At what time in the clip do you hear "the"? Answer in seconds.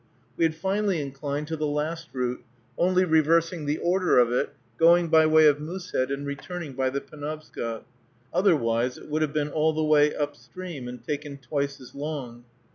1.55-1.67, 3.67-3.77, 6.89-7.01, 9.73-9.83